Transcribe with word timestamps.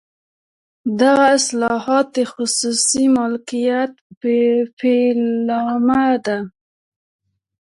دغه 1.01 1.25
اصلاحات 1.37 2.05
د 2.15 2.17
خصوصي 2.33 3.03
مالکیت 3.17 3.91
پیلامه 4.79 6.05
ده. 6.25 6.37